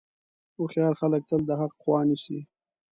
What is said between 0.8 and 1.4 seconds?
خلک